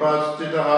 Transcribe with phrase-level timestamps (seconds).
[0.00, 0.68] उपस्थितः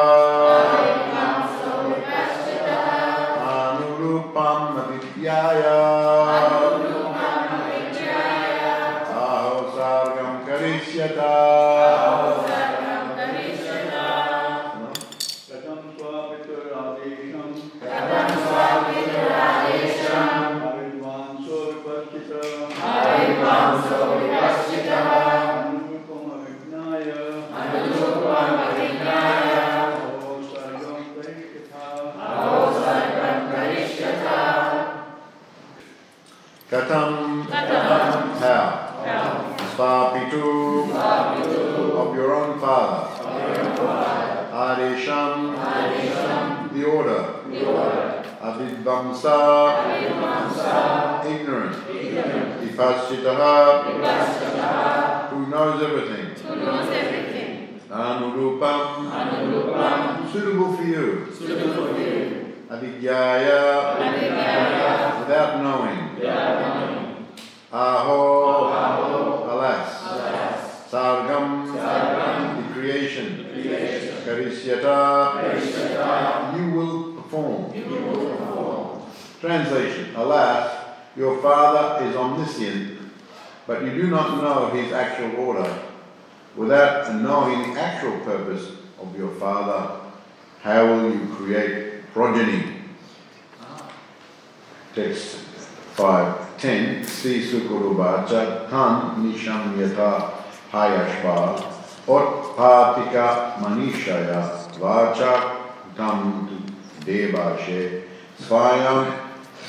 [79.42, 82.96] Translation Alas, your father is omniscient,
[83.66, 85.82] but you do not know his actual order.
[86.54, 88.70] Without knowing the actual purpose
[89.00, 89.98] of your father,
[90.60, 92.84] how will you create progeny?
[94.94, 95.38] Text
[95.96, 100.34] 5.10 Sri Sukurubacha Tan Nishamyata
[100.70, 101.58] Hayashva
[102.06, 106.48] Otpatika Manishaya Vacha Tam
[107.00, 108.04] Devashe
[108.38, 109.21] Svayam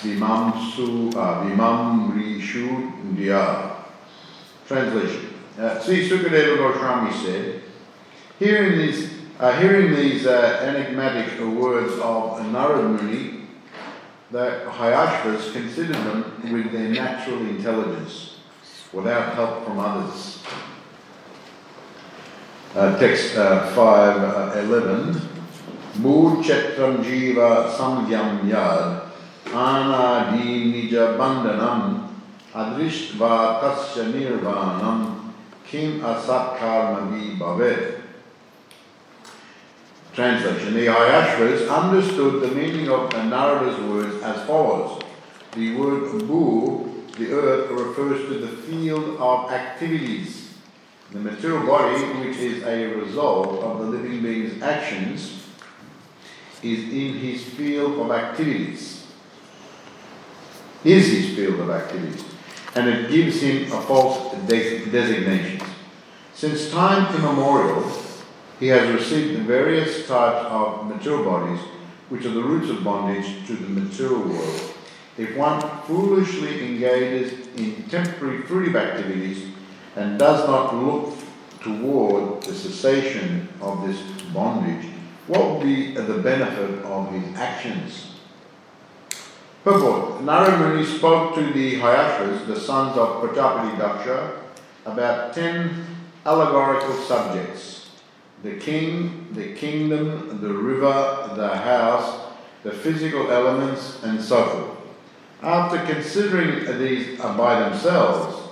[0.03, 3.75] Vimamsu uh, Vimamrishu Dya
[4.67, 5.33] Translation.
[5.57, 7.61] Uh, Sri Sukadeva Goswami said,
[8.37, 13.47] Hearing these, uh, hearing these uh, enigmatic words of Narad Muni,
[14.31, 18.39] the Haryashvas considered them with their natural intelligence,
[18.91, 20.43] without help from others.
[22.75, 25.29] Uh, text uh, 511
[25.99, 29.12] Mood Chetram Jiva Samyam Yad
[32.53, 35.31] Adrishtva Tasya Nirvanam
[35.65, 38.01] Kim Asat Karmavi Bhavet.
[40.13, 45.01] Translation The Haryashvas understood the meaning of the Narada's words as follows.
[45.53, 50.55] The word Bhu, the earth, refers to the field of activities.
[51.11, 55.45] The material body, which is a result of the living being's actions,
[56.63, 58.92] is in his field of activities.
[60.83, 62.25] Is his field of activities.
[62.75, 65.65] And it gives him a false des- designation.
[66.33, 67.89] Since time immemorial,
[68.59, 71.59] he has received the various types of material bodies,
[72.09, 74.73] which are the roots of bondage to the material world.
[75.17, 79.53] If one foolishly engages in temporary fruitive activities
[79.95, 81.15] and does not look
[81.61, 84.01] toward the cessation of this
[84.33, 84.85] bondage,
[85.27, 88.12] what will be the benefit of his actions?
[89.63, 94.39] Purport Narad Muni spoke to the Haryashvas, the sons of Prajapati Daksha,
[94.85, 95.85] about ten
[96.25, 97.91] allegorical subjects
[98.43, 102.33] the king, the kingdom, the river, the house,
[102.63, 104.77] the physical elements, and so forth.
[105.41, 108.49] After considering these by themselves,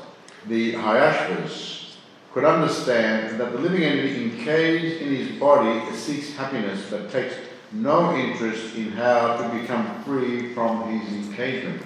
[0.47, 1.95] the Haryashvas
[2.33, 7.35] could understand that the living entity encaged in his body seeks happiness but takes
[7.73, 11.81] no interest in how to become free from his encagement.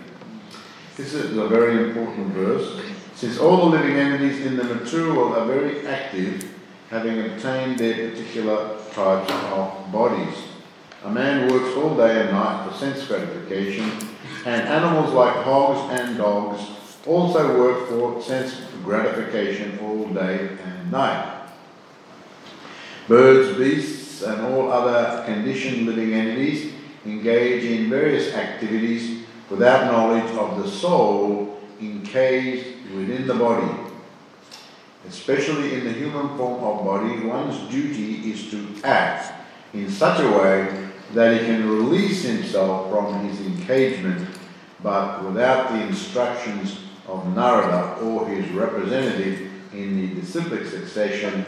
[0.97, 2.81] This is a very important verse,
[3.15, 6.51] since all the living entities in the material are very active,
[6.89, 10.35] having obtained their particular types of bodies.
[11.03, 13.91] A man works all day and night for sense gratification,
[14.45, 16.61] and animals like hogs and dogs
[17.05, 21.49] also work for sense gratification all day and night.
[23.07, 26.73] Birds, beasts, and all other conditioned living entities
[27.05, 33.71] engage in various activities without knowledge of the soul encased within the body.
[35.07, 39.33] Especially in the human form of body, one's duty is to act
[39.73, 44.27] in such a way that he can release himself from his encagement,
[44.81, 51.45] but without the instructions of Narada or his representative in the disciplic succession,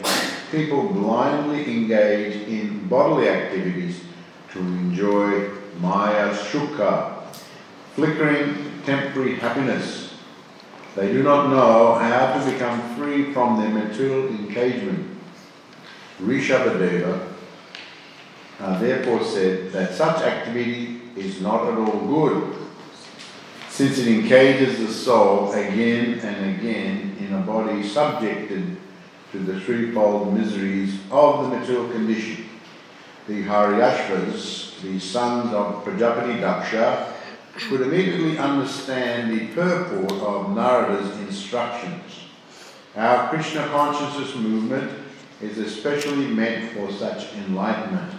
[0.50, 4.00] people blindly engage in bodily activities
[4.52, 5.50] to enjoy
[5.80, 7.22] Maya Sukha,
[7.94, 10.14] flickering temporary happiness.
[10.96, 15.16] They do not know how to become free from their material engagement.
[16.20, 17.28] Rishabhadeva
[18.60, 22.56] uh, therefore said that such activity is not at all good
[23.68, 28.76] since it encages the soul again and again in a body subjected
[29.32, 32.46] to the threefold miseries of the material condition.
[33.26, 37.12] The Haryashvas, the sons of Prajapati Daksha,
[37.68, 42.24] could immediately understand the purport of Narada's instructions.
[42.96, 44.90] Our Krishna consciousness movement
[45.42, 48.12] is especially meant for such enlightenment.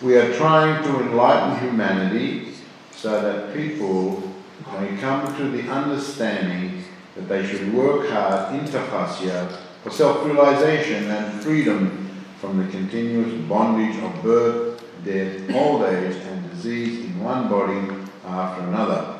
[0.00, 2.54] We are trying to enlighten humanity
[2.92, 4.32] so that people
[4.72, 11.42] may come to the understanding that they should work hard in tapasya for self-realization and
[11.42, 17.88] freedom from the continuous bondage of birth, death, old age and disease in one body
[18.24, 19.18] after another.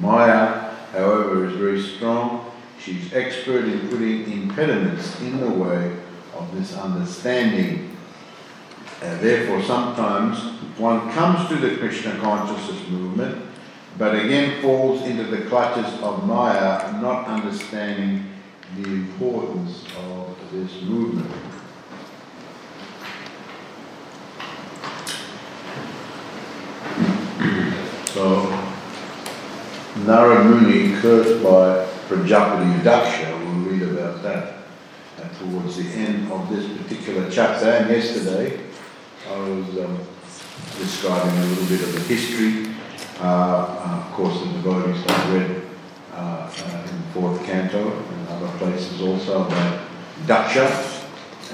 [0.00, 2.50] Maya, however, is very strong.
[2.78, 5.96] She's expert in putting impediments in the way
[6.34, 7.96] of this understanding.
[9.00, 10.38] Uh, therefore, sometimes
[10.78, 13.48] one comes to the Krishna consciousness movement
[13.98, 18.31] but again falls into the clutches of Maya, not understanding
[18.76, 21.30] the importance of this movement.
[28.06, 28.46] So,
[30.04, 34.54] Narad Muni, cursed by Prajapati Daksha, we'll read about that
[35.18, 37.70] uh, towards the end of this particular chapter.
[37.70, 38.60] And yesterday,
[39.30, 39.98] I was um,
[40.78, 42.72] describing a little bit of the history
[43.22, 45.61] uh, uh, of course, the devotees have read
[46.12, 46.46] Uh,
[46.90, 49.80] in the fourth canto and other places also about
[50.26, 50.68] Daksha.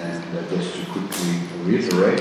[0.01, 2.21] And uh, just to quickly reiterate,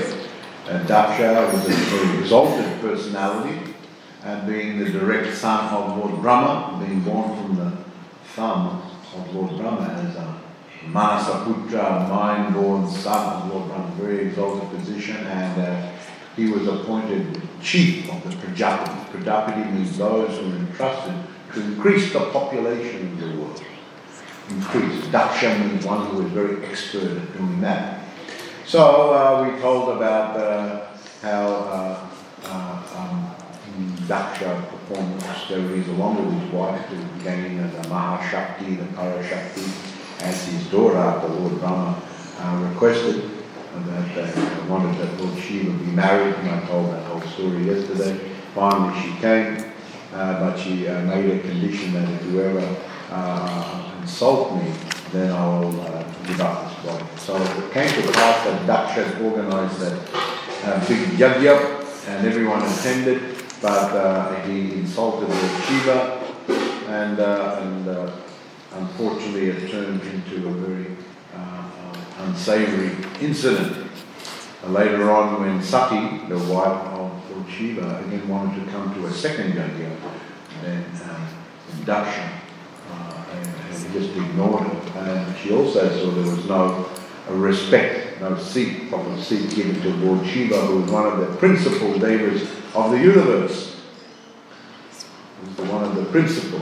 [0.68, 3.74] uh, Daksha was a very exalted personality,
[4.22, 7.72] and being the direct son of Lord Brahma, being born from the
[8.34, 8.82] thumb
[9.16, 10.40] of Lord Brahma as a
[10.86, 15.90] Manasaputra, mind-born son of Lord Brahma, very exalted position, and uh,
[16.36, 19.10] he was appointed chief of the Prajapati.
[19.10, 21.14] Prajapati means those who are entrusted
[21.52, 23.62] to increase the population of the world.
[24.50, 25.04] Increase.
[25.06, 28.04] Daksha means one who is very expert at doing that.
[28.66, 30.86] So uh, we told about uh,
[31.22, 32.06] how uh,
[32.44, 33.34] uh um,
[34.06, 40.66] Daksha performed austerities along with his wife to gain the Mahashakti, the Parashakti, as his
[40.70, 42.02] daughter, the Lord Brahma,
[42.38, 43.30] uh, requested
[43.86, 48.18] that uh, wanted that Lord Shiva be married, and I told that whole story yesterday.
[48.54, 49.67] Finally, she came,
[50.12, 52.76] but she uh, made a condition that if you ever
[53.10, 54.72] uh, insult me,
[55.12, 57.04] then I'll uh, give up this body.
[57.18, 59.98] So it came to pass that Daksha organized that
[60.64, 63.20] uh, big yajna, and everyone attended,
[63.60, 66.24] but he insulted the Shiva,
[66.88, 68.12] and, and
[68.72, 70.96] unfortunately it turned into a very
[72.20, 73.90] unsavory incident.
[74.64, 76.97] Uh, later on, when Sati, the wife
[77.48, 81.28] Lord Shiva, again wanted to come to a second then um,
[81.88, 84.96] uh, and, and, he just ignored it.
[84.96, 86.88] And she also saw there was no
[87.30, 91.98] respect, no seat, proper seat given to Lord Shiva, who was one of the principal
[91.98, 92.42] devas
[92.74, 93.80] of the universe.
[95.40, 96.60] He was one of the principal,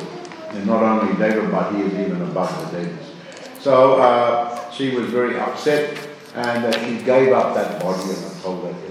[0.50, 3.07] and not only Deva, but he is even above the devas.
[3.61, 5.99] So uh, she was very upset
[6.35, 8.86] and uh, she gave up that body, and told that.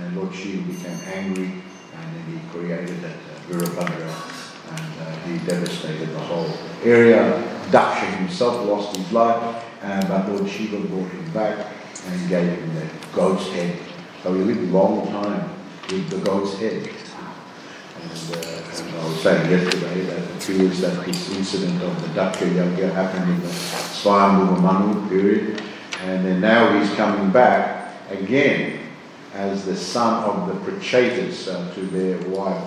[0.00, 1.52] And Lord Shiva became angry
[1.94, 4.40] and he created that uh, Virabhadra
[4.70, 6.50] and uh, he devastated the whole
[6.82, 7.42] area.
[7.70, 11.66] Daksha himself lost his life, and but Lord Shiva brought him back
[12.06, 13.78] and gave him the goat's head.
[14.22, 15.50] So he lived a long time
[15.90, 16.88] with the goat's head.
[18.02, 22.08] And, uh, and I was saying yesterday that it appears that this incident of the
[22.20, 25.62] Daksha Yajna happened in the Swayambhuva Manu period,
[26.02, 28.79] and then now he's coming back again
[29.34, 32.64] as the son of the Prachetas uh, to their wife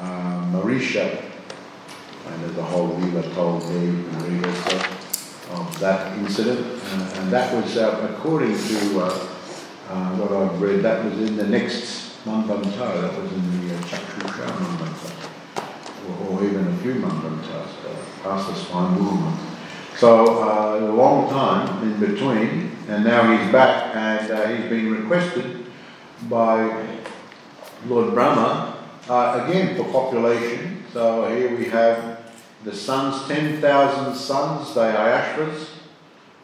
[0.00, 1.24] uh, Marisha.
[2.26, 4.50] And a whole Leela told there,
[5.50, 6.60] of that incident.
[6.84, 11.46] Uh, and that was, uh, according to uh, what I've read, that was in the
[11.46, 15.30] next Manvantara, that was in the uh, Chakshusha Manvantara,
[16.08, 19.36] or, or, even a few Manvantaras, uh, past the spine
[19.96, 25.59] So uh, a long time in between, and now he's back and he's been requested
[26.28, 26.96] by
[27.86, 28.76] Lord Brahma
[29.08, 30.84] uh, again for population.
[30.92, 32.20] So here we have
[32.64, 35.68] the sons, 10,000 sons, they are Ashras,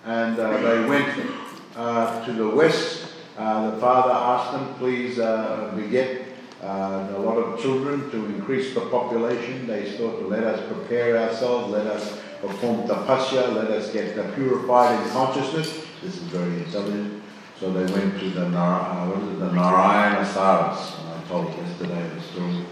[0.05, 1.31] and uh, they went
[1.77, 3.13] uh, to the west.
[3.37, 6.23] Uh, the father asked them, please uh, beget
[6.63, 9.67] uh, a lot of children to increase the population.
[9.67, 15.11] They thought, let us prepare ourselves, let us perform tapasya, let us get purified in
[15.11, 15.85] consciousness.
[16.03, 17.16] This is very intelligent.
[17.61, 21.01] So they went to the, Nar- what is it, the Narayana Saras.
[21.01, 22.65] I told yesterday the story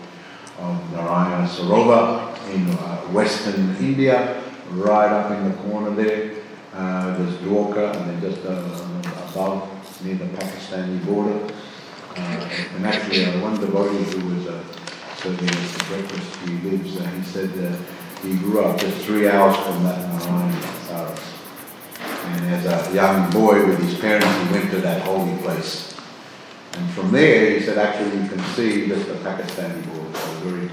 [0.58, 6.34] of Narayana Sarovar in uh, western India, right up in the corner there.
[6.74, 9.70] Uh, there's Dwarka and then just uh, above
[10.04, 11.52] near the Pakistani border.
[12.16, 14.62] Uh, and actually, uh, one devotee who was uh,
[15.16, 17.76] serving us for breakfast, he lives, uh, he said uh,
[18.22, 20.52] he grew up just three hours from that Narayan
[20.86, 21.33] Saras.
[22.24, 25.94] And as a young boy with his parents, he went to that holy place.
[26.72, 30.68] And from there, he said, actually, you can see just the Pakistani border, so very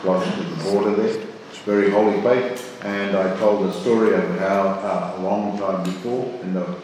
[0.00, 1.22] close to the border there.
[1.50, 2.76] It's very holy place.
[2.82, 6.76] And I told the story of how uh, a long time before, in the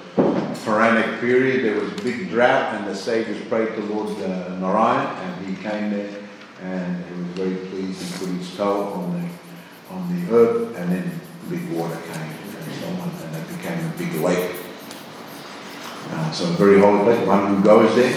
[0.65, 5.07] Puranic period, there was a big drought and the sages prayed to Lord uh, Narayan
[5.17, 6.23] and he came there
[6.63, 8.03] and he was very pleased.
[8.03, 12.75] He put his toe on the, on the earth and then big water came and
[12.75, 13.28] so on
[13.67, 14.57] and became a big lake.
[16.11, 17.27] Uh, so a very holy place.
[17.27, 18.15] One who goes there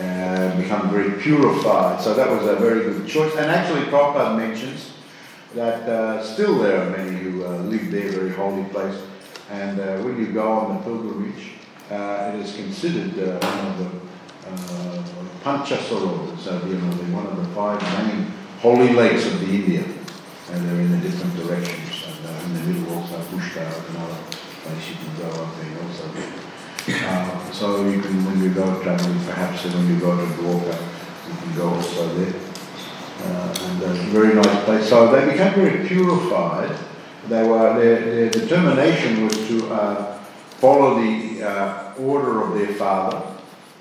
[0.00, 2.00] uh, become very purified.
[2.00, 3.34] So that was a very good choice.
[3.36, 4.92] And actually, Prabhupada mentions
[5.54, 9.00] that uh, still there are many who uh, live there, very holy place.
[9.50, 11.52] And uh, when you go on the pilgrimage,
[11.90, 14.08] uh, it is considered uh, one of the
[14.50, 15.02] uh,
[15.48, 18.26] so you know, one of the five main
[18.60, 19.84] holy lakes of the India.
[20.50, 22.04] And they're in the different directions.
[22.24, 24.37] And in the middle also Pushkar, another
[24.88, 26.10] you can go up there also.
[26.88, 30.78] Uh, so you can, when you go traveling, perhaps when you go to Dwarka,
[31.28, 32.34] you can go also there.
[33.20, 34.88] Uh, and a very nice place.
[34.88, 36.76] So they became very purified.
[37.28, 40.18] They were their, their determination was to uh,
[40.60, 43.22] follow the uh, order of their father.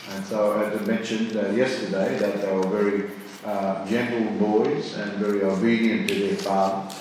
[0.10, 3.12] And so, as I mentioned uh, yesterday, that they were very
[3.46, 6.94] uh, gentle boys and very obedient to their father.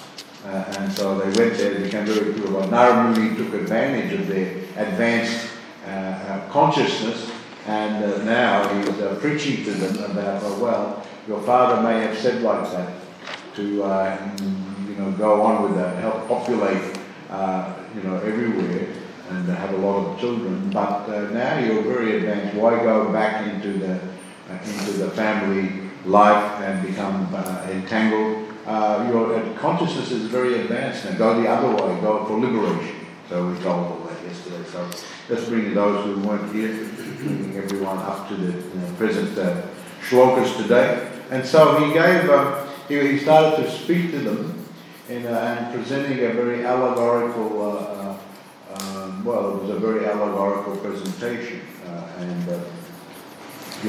[0.45, 2.71] And so they went there, became very purified.
[2.71, 5.49] Naramuni took advantage of their advanced
[5.87, 7.31] uh, uh, consciousness,
[7.67, 12.43] and uh, now he's preaching to them about, oh, well, your father may have said
[12.43, 12.93] like that
[13.55, 16.97] to, you know, go on with that, help populate,
[17.95, 18.89] you know, everywhere
[19.29, 20.71] and have a lot of children.
[20.71, 22.57] But uh, now you're very advanced.
[22.57, 23.95] Why go back into the
[24.49, 27.27] uh, into the family life and become
[28.67, 31.17] uh, your consciousness is very advanced now.
[31.17, 32.01] Go the other way.
[32.01, 33.07] Go for liberation.
[33.29, 34.65] So we told all that yesterday.
[34.71, 34.89] So
[35.29, 39.61] Let's bring those who weren't here, bringing everyone up to the you know, present uh,
[40.03, 41.11] shlokas today.
[41.33, 44.69] And so he gave, uh, he, he, started to speak to them
[45.09, 48.19] in, and presenting a very allegorical, uh, uh,
[48.77, 51.61] um, well, it was a very allegorical presentation.
[51.89, 52.61] Uh, and uh,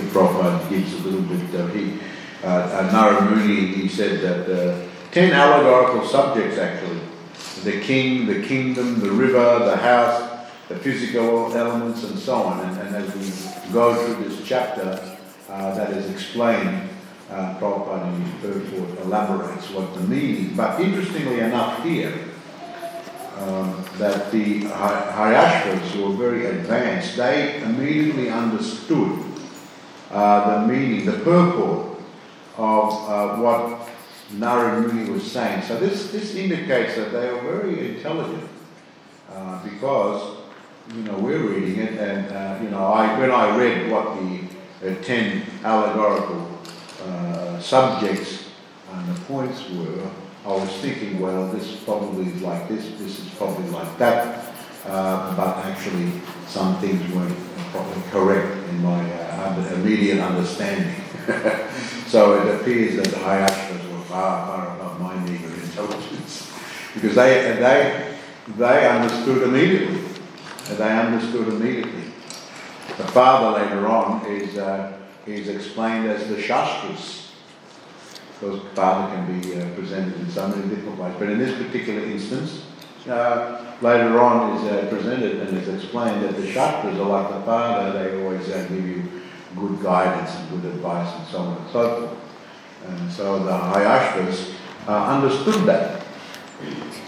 [0.10, 2.00] Prabhupada gives a little bit, he,
[2.44, 7.00] uh, Naramuni, he said that ten allegorical subjects actually
[7.64, 12.70] the king, the kingdom, the river, the house, the physical elements and so on.
[12.70, 15.18] And, and as we go through this chapter,
[15.50, 16.90] uh, that is explained,
[17.30, 20.56] uh, Prabhupada in his elaborates what the meaning.
[20.56, 22.14] But interestingly enough here,
[23.40, 29.24] um, that the Haryashvas who were very advanced, they immediately understood
[30.12, 31.87] uh, the meaning, the purport
[32.58, 33.90] of uh, what
[34.32, 35.62] Narayana was saying.
[35.64, 38.50] So this, this indicates that they are very intelligent
[39.32, 40.38] uh, because
[40.96, 44.92] you know, we're reading it, and uh, you know, I when I read what the
[44.92, 46.60] uh, ten allegorical
[47.06, 48.46] uh, subjects
[48.94, 50.10] and the points were,
[50.46, 54.46] I was thinking, well, this probably is like this, this is probably like that,
[54.86, 56.12] uh, but actually
[56.48, 57.38] some things weren't
[57.72, 60.94] probably correct in my uh, immediate understanding.
[62.08, 66.54] so it appears that the Haryashvas were far, far above my meager intelligence
[66.94, 68.18] because they, they,
[68.58, 70.02] they understood immediately.
[70.70, 72.04] They understood immediately.
[72.98, 77.34] The father later on is, uh, is explained as the Shastras
[78.40, 81.14] because father can be uh, presented in so many different ways.
[81.20, 82.64] But in this particular instance,
[83.10, 87.42] uh, later on is uh, presented and is explained that the Shastras are like the
[87.42, 89.17] father, they always uh, give you
[89.60, 92.20] good guidance and good advice and so on and so forth.
[92.88, 94.54] And so the Haryashvas
[94.88, 96.02] uh, understood that.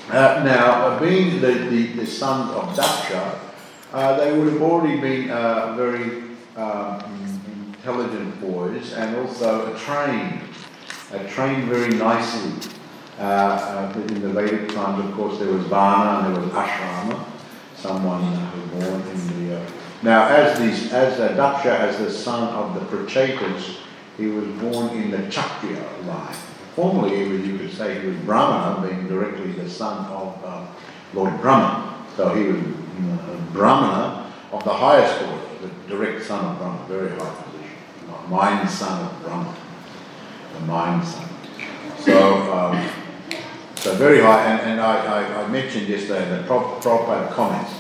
[0.09, 6.23] Uh, now, being the, the, the sons of Daksha, they would have already been very
[6.55, 7.41] um,
[7.71, 10.41] intelligent boys and also trained
[11.11, 12.71] uh, trained very nicely.
[13.17, 17.25] Uh, uh, in the Vedic times, of course, there was Varna and there was Ashrama,
[17.75, 19.88] someone who born in the.
[19.99, 23.77] Uh, now, as these, as uh, Daksha, as the son of the Prachetas,
[24.17, 26.35] he was born in the Kshatriya line.
[26.75, 30.65] Formerly, you could say he was Brahmana, being directly the son of uh,
[31.13, 32.05] Lord Brahma.
[32.15, 37.09] So he was know, Brahmana of the highest order, the direct son of Brahma, very
[37.09, 39.55] high position, mind son of Brahma
[40.53, 41.27] the mindset.
[41.99, 42.89] So, um,
[43.75, 47.78] so very high, and, and I, I, I mentioned yesterday the Prabhupada comments.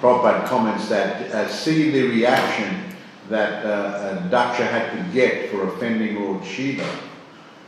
[0.00, 2.84] Prabhupada comments that uh, see the reaction
[3.28, 6.88] that uh, uh, Daksha had to get for offending Lord Shiva,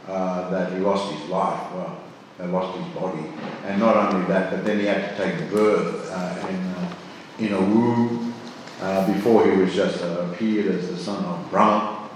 [0.09, 2.01] uh, that he lost his life, well,
[2.41, 3.25] he lost his body.
[3.67, 6.95] And not only that, but then he had to take birth uh, in, uh,
[7.39, 8.35] in a womb
[8.81, 12.09] uh, before he was just appeared as the son of Brahma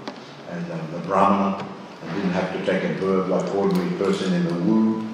[0.51, 1.67] and um, the Brahmana,
[2.03, 5.06] and didn't have to take a birth like ordinary person in the womb.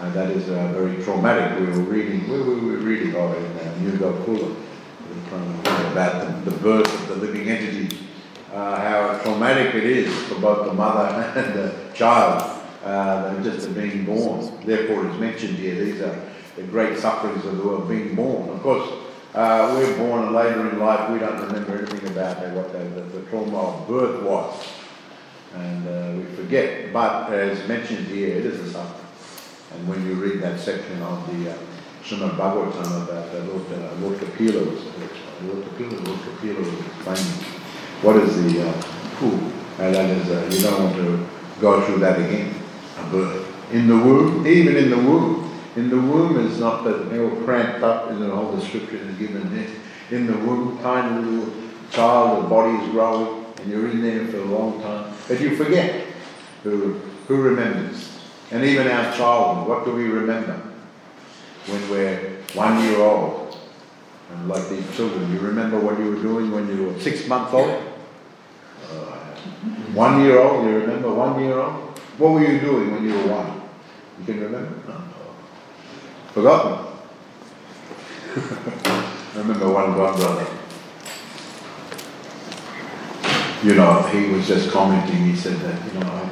[0.00, 1.58] And that is uh, very traumatic.
[1.58, 4.54] We were reading, we were reading oh, in uh, New Gokula,
[5.92, 7.98] about the, the birth of the living entity,
[8.52, 14.04] uh, how traumatic it is for both the mother and the child, uh, just being
[14.04, 14.60] born.
[14.66, 16.20] Therefore, it's mentioned here, these are
[16.56, 18.50] the great sufferings of the world, being born.
[18.50, 18.90] Of course,
[19.34, 23.30] uh, we're born later in life, we don't remember anything about what the, the, the
[23.30, 24.66] trauma of birth was.
[25.54, 26.92] And uh, we forget.
[26.92, 29.05] But as mentioned here, it is a suffering.
[29.72, 31.58] And when you read that section of the uh,
[32.02, 34.84] Srimad Bhagavatam about uh, Lord, uh, Lord Kapila was
[35.42, 37.44] Lord Kapila, Lord Kapila was explaining
[38.02, 38.72] what is the uh,
[39.18, 39.32] who,
[39.82, 41.28] and that is uh, you don't want to
[41.60, 42.54] go through that again.
[42.98, 47.10] A birth in the womb, even in the womb, in the womb is not that
[47.10, 49.68] they were cramped up, in all the scripture is given there.
[50.10, 51.52] In the womb, tiny little
[51.90, 55.12] child, the body is growing, and you're in there for a long time.
[55.26, 56.06] But you forget
[56.62, 56.94] who,
[57.26, 58.15] who remembers.
[58.50, 60.60] And even our childhood, what do we remember?
[61.66, 63.58] When we're one year old,
[64.30, 67.52] and like these children, you remember what you were doing when you were six months
[67.52, 67.70] old?
[67.70, 68.94] Uh,
[69.94, 71.98] one year old, you remember one year old?
[72.18, 73.62] What were you doing when you were one?
[74.20, 74.74] You can remember?
[74.88, 75.02] No.
[76.32, 76.86] Forgotten.
[78.36, 80.46] I remember one, one.
[83.62, 86.30] You know, he was just commenting, he said that, you know, I,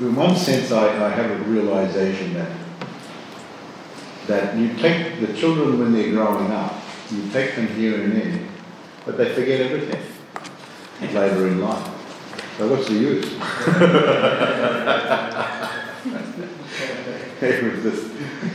[0.00, 2.50] in one sense I, I have a realization that
[4.26, 6.74] that you take the children when they're growing up,
[7.10, 8.40] you take them here and there,
[9.04, 10.00] but they forget everything
[11.14, 11.86] later in life.
[12.56, 13.24] So what's the use?
[17.40, 18.06] he was just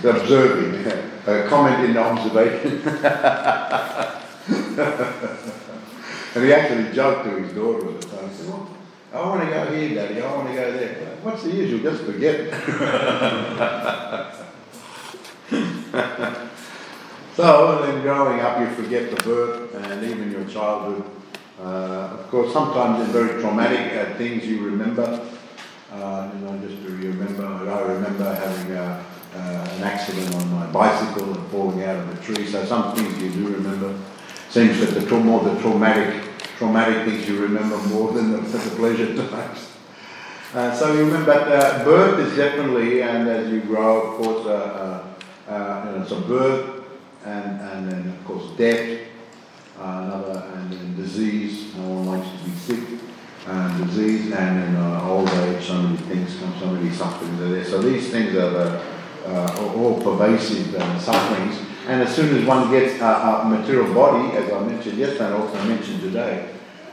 [0.04, 0.92] observing,
[1.28, 2.82] a comment in observation.
[6.36, 8.30] and he actually joked to his daughter at the time.
[8.30, 8.70] He said, well,
[9.12, 10.94] I want to go here, Daddy, I want to go there.
[11.24, 11.82] What's the use?
[11.82, 12.54] Just forget.
[17.36, 21.04] so, then growing up, you forget the birth and even your childhood.
[21.60, 25.28] Uh, of course, sometimes in very traumatic uh, things you remember.
[25.92, 29.04] Uh, you know, just to remember, I remember having a,
[29.36, 32.46] uh, an accident on my bicycle and falling out of a tree.
[32.46, 33.98] So some things you do remember.
[34.52, 36.29] Seems that the more the traumatic
[36.60, 39.72] traumatic things you remember more than the, the pleasure times.
[40.54, 44.46] Uh, so you remember that uh, birth is definitely, and as you grow, of course,
[44.46, 45.14] uh,
[45.48, 46.84] uh, uh you know, so birth,
[47.26, 49.08] and, and then of course death,
[49.80, 51.74] another, and then disease.
[51.76, 53.00] No one likes to be sick
[53.48, 57.64] and disease and uh, old age, so many things come, so many sufferings are there.
[57.66, 58.82] So these things are the
[59.26, 61.69] uh, all pervasive uh, sufferings.
[61.90, 65.34] And as soon as one gets a, a, material body, as I mentioned yesterday and
[65.34, 66.48] also mentioned today,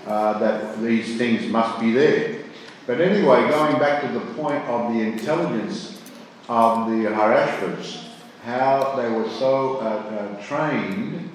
[0.06, 2.44] uh, that these things must be there.
[2.86, 6.00] But anyway, going back to the point of the intelligence
[6.48, 8.04] of the Haryashvas,
[8.42, 11.30] how they were so uh, uh, trained,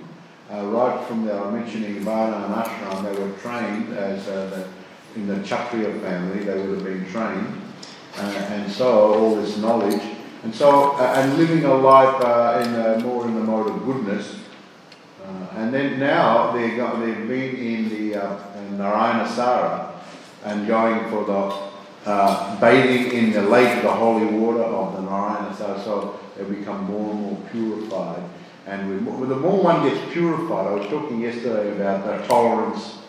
[0.52, 4.50] uh, right from the, I was mentioning Varna and Ashram, they were trained as uh,
[5.14, 7.62] the, in the Kshatriya family, they would have been trained.
[8.18, 10.02] Uh, and so all this knowledge,
[10.44, 13.86] and so, uh, and living a life uh, in uh, more in the mode of
[13.86, 14.40] goodness,
[15.24, 20.02] uh, and then now they they've been in the uh, in Narayana Sara
[20.44, 25.56] and going for the uh, bathing in the lake, the holy water of the Narayana
[25.56, 28.24] Sara, so they become more and more purified.
[28.66, 33.00] And with, the more one gets purified, I was talking yesterday about the tolerance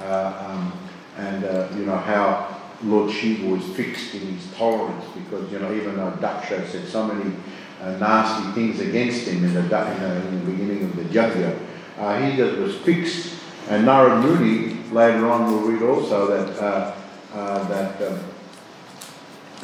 [0.00, 0.72] uh, um,
[1.18, 2.49] and uh, you know how
[2.82, 7.06] Lord Shiva was fixed in his tolerance because you know even though Daksha said so
[7.06, 7.34] many
[7.80, 11.58] uh, nasty things against him in the, in the, in the beginning of the Yajna,
[11.98, 13.36] uh, he just was fixed.
[13.68, 16.94] And Narad Muni, later on we'll read also that, uh,
[17.32, 18.20] uh, that, um,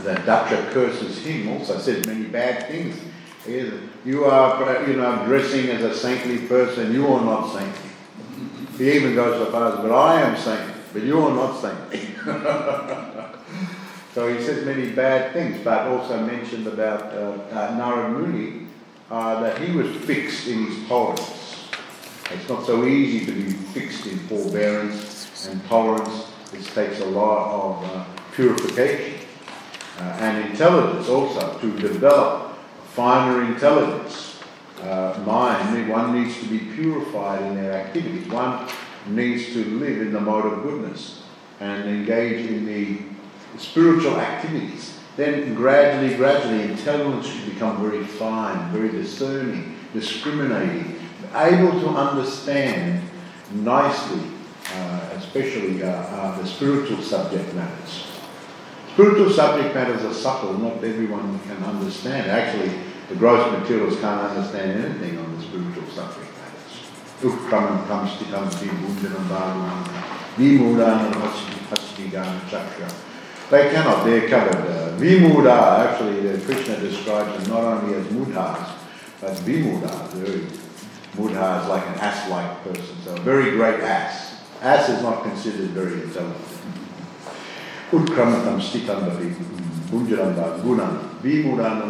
[0.05, 2.97] that Daksha curses him, also says many bad things.
[3.47, 7.91] You are, you know, dressing as a saintly person, you are not saintly.
[8.79, 12.16] He even goes so far as, but I am saintly, but you are not saintly.
[14.15, 18.57] So he says many bad things, but also mentioned about uh, uh,
[19.11, 21.69] uh, that he was fixed in his tolerance.
[22.33, 26.33] It's not so easy to be fixed in forbearance and tolerance.
[26.53, 29.21] It takes a lot of uh, purification
[29.99, 34.41] uh, and intelligence also to develop a finer intelligence.
[34.83, 38.27] Uh, mind, one needs to be purified in their activities.
[38.29, 38.69] One
[39.07, 41.16] needs to live in the mode of goodness
[41.61, 42.99] and engage in the
[43.59, 44.99] spiritual activities.
[45.16, 51.01] Then gradually, gradually, intelligence should become very fine, very discerning, discriminating,
[51.35, 53.03] able to understand
[53.53, 54.21] nicely,
[54.75, 58.07] uh, especially uh, uh, the spiritual subject matters.
[58.92, 62.31] Spiritual subject matters are subtle, not everyone can understand.
[62.31, 62.73] Actually,
[63.09, 66.81] the gross materials can't understand anything on the spiritual subject matters.
[68.57, 71.11] Vibhunjanam bhagavan vimudana
[72.51, 72.88] chakra.
[73.51, 74.66] They cannot, they're covered.
[74.66, 78.70] Uh, vimuda, actually, uh, Krishna describes them not only as mudhas,
[79.20, 80.46] but vimuda, very
[81.16, 84.42] Mudha is like an ass-like person, so a very great ass.
[84.61, 86.37] Ass is not considered very intelligent.
[87.90, 89.35] Utkramatam stitandavi
[89.88, 91.88] bunjaranda gunam vimudana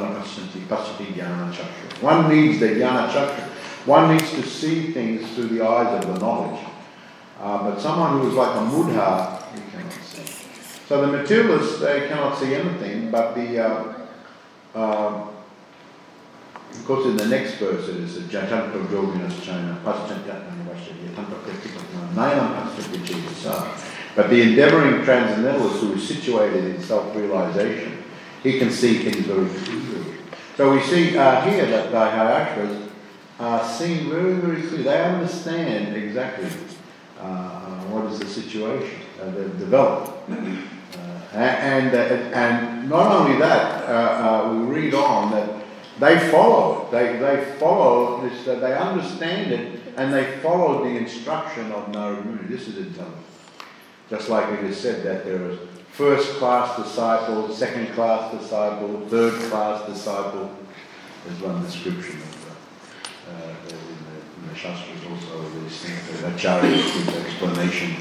[0.68, 2.02] pasati jnana chakra.
[2.02, 3.48] One needs the jnana chakra.
[3.86, 6.65] One needs to see things through the eyes of the knowledge.
[7.40, 10.46] Uh, but someone who is like a mudha, he cannot see.
[10.88, 13.94] So the materialists, they cannot see anything, but the uh,
[14.74, 15.26] uh,
[16.78, 19.78] of course, in the next verse it is a Jajanto Yoginas China.
[24.14, 28.04] But the endeavoring transcendentalist who is situated in self realization,
[28.42, 30.14] he can see things very clearly.
[30.56, 32.88] So we see uh, here that the Haryashvas
[33.38, 34.84] are seen very, very clearly.
[34.84, 36.48] They understand exactly
[37.90, 40.12] what is the situation uh, they've developed.
[40.30, 41.98] Uh, and, uh,
[42.36, 45.66] and not only that, we read on that
[45.98, 46.90] they follow it.
[46.90, 52.24] They, they follow this, uh, they understand it, and they follow the instruction of Narad
[52.26, 52.48] Muni.
[52.48, 53.24] This is intelligence.
[54.10, 55.58] Just like it is said that there is
[55.92, 60.54] first class disciple, second class disciple, third class disciple.
[61.24, 62.46] There's one description of
[63.28, 63.95] uh, uh,
[64.48, 66.76] the, Shastras also, these things, the Acharya
[67.24, 67.96] explanation.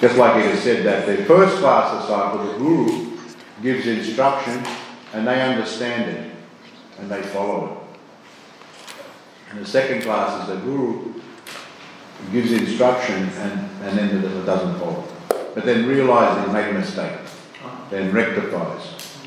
[0.00, 3.18] Just like it is said that the first class disciple, the Guru,
[3.62, 4.64] gives instruction
[5.12, 6.32] and they understand it
[6.98, 7.80] and they follow it.
[9.50, 11.14] And the second class is the guru
[12.32, 15.04] gives instruction and, and then it doesn't follow.
[15.28, 17.18] But then realizes he made a mistake,
[17.90, 19.18] then rectifies,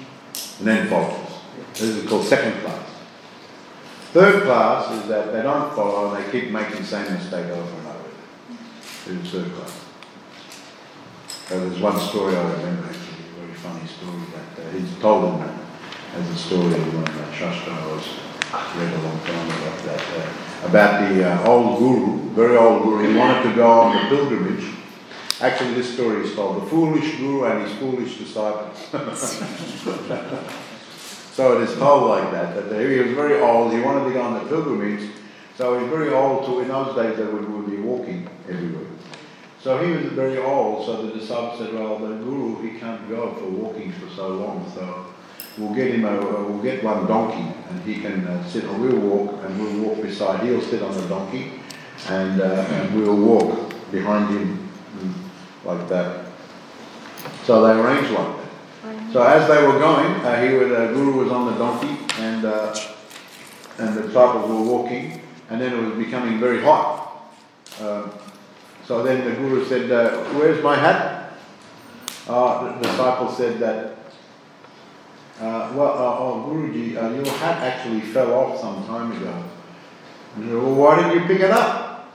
[0.59, 1.39] and then follows.
[1.73, 2.82] This is called second class.
[4.13, 7.77] Third class is that they don't follow and they keep making the same mistake over
[7.79, 8.09] and over.
[9.07, 9.85] Is third class.
[11.47, 15.41] So there's one story I remember, actually, a very funny story that uh, he's told
[15.41, 15.49] in
[16.13, 18.07] as a story of one that Shastra was
[18.77, 20.01] read a long time about that.
[20.01, 24.15] Uh, about the uh, old guru, very old guru, he wanted to go on the
[24.15, 24.75] pilgrimage.
[25.41, 28.77] Actually, this story is called The Foolish Guru and His Foolish Disciples.
[31.33, 34.21] so it is told like that, that he was very old, he wanted to go
[34.21, 35.09] on the pilgrimage,
[35.57, 36.59] so he was very old too.
[36.59, 38.87] In those days, they would, would be walking everywhere.
[39.61, 43.33] So he was very old, so the disciples said, well, the guru, he can't go
[43.33, 45.07] for walking for so long, so
[45.57, 48.99] we'll get him a, we'll get one donkey and he can uh, sit, or we'll
[48.99, 51.53] walk and we'll walk beside, he'll sit on the donkey
[52.09, 54.69] and, uh, and we'll walk behind him
[55.63, 56.25] like that.
[57.45, 58.42] So they arranged that.
[59.13, 62.43] So as they were going, uh, he was, uh, Guru was on the donkey and,
[62.43, 62.75] uh,
[63.77, 67.31] and the disciples were walking and then it was becoming very hot.
[67.79, 68.09] Uh,
[68.85, 71.33] so then the Guru said, uh, where's my hat?
[72.27, 73.97] Uh, the disciple said that,
[75.39, 79.43] uh, well, uh, oh Guruji, uh, your hat actually fell off some time ago.
[80.35, 82.11] And he said, well, why didn't you pick it up?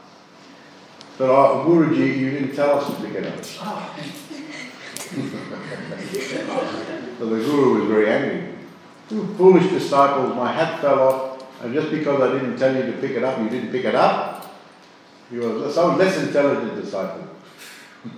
[1.16, 3.44] But oh, Guruji, you didn't tell us to pick it up.
[7.18, 8.54] So the Guru was very angry.
[9.10, 12.98] You foolish disciples, my hat fell off, and just because I didn't tell you to
[12.98, 14.54] pick it up, you didn't pick it up.
[15.30, 17.28] You are so less intelligent disciple.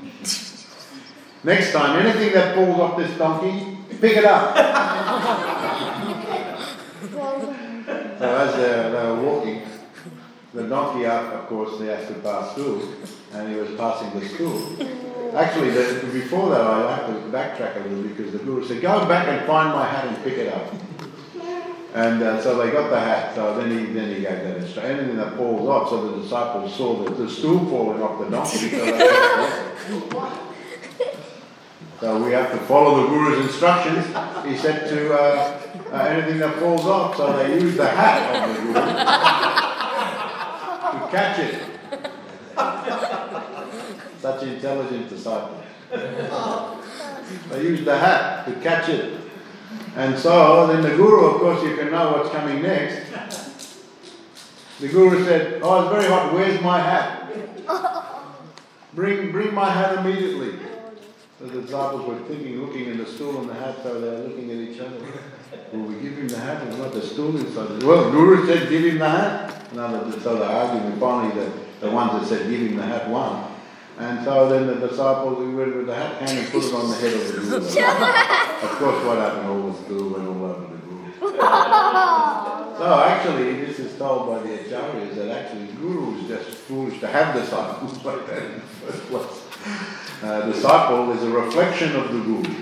[1.44, 4.56] Next time, anything that falls off this donkey, pick it up.
[8.18, 9.62] so as they, were walking,
[10.52, 12.96] the donkey up, of course, they had to pass through,
[13.32, 14.76] and he was passing the school.
[15.34, 19.06] Actually, the, before that, I have to backtrack a little because the guru said, "Go
[19.06, 20.74] back and find my hat and pick it up."
[21.94, 23.34] And uh, so they got the hat.
[23.34, 24.98] So then he then he gave that instruction.
[24.98, 28.70] Anything that falls off, so the disciples saw the, the stool falling off the donkey.
[28.70, 28.86] So,
[32.00, 34.06] so we have to follow the guru's instructions.
[34.46, 35.60] He said to uh,
[35.92, 37.16] uh, anything that falls off.
[37.16, 38.74] So they used the hat of the guru
[41.00, 41.79] to catch it.
[44.40, 45.62] Such intelligent disciples.
[47.50, 49.20] They used the hat to catch it.
[49.96, 53.10] And so then the Guru, of course, you can know what's coming next.
[54.80, 57.28] The Guru said, Oh, it's very hot, where's my hat?
[58.94, 60.58] Bring, bring my hat immediately.
[61.38, 64.50] So the disciples were thinking, looking in the stool and the hat, so they're looking
[64.50, 64.96] at each other.
[65.72, 66.92] Will we give him the hat or not?
[66.92, 67.82] The stool inside.
[67.82, 69.74] Well, the Guru said, Give him the hat.
[69.74, 70.98] Now, so they're arguing.
[70.98, 71.52] Finally, the,
[71.86, 73.49] the ones that said, Give him the hat won.
[74.00, 76.88] And so then the disciples we went with the hat hand and put it on
[76.88, 77.56] the head of the guru.
[78.66, 79.46] of course, what happened?
[79.46, 81.36] All the stool went all over the guru.
[82.80, 86.98] so actually, this is told by the acharyas that actually the guru is just foolish
[87.00, 90.22] to have disciples like that in the first place.
[90.22, 92.54] Uh, disciple is a reflection of the guru.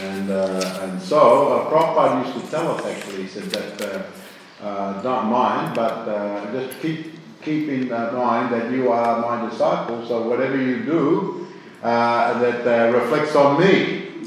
[0.00, 4.64] And, uh, and so uh, Prabhupada used to tell us actually, he said that uh,
[4.64, 7.17] uh, don't mind, but uh, just keep
[7.48, 11.46] keep in mind that you are my disciple, so whatever you do
[11.82, 14.24] uh, that uh, reflects on me.